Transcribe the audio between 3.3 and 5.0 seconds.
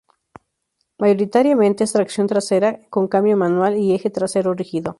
manual y eje trasero rígido.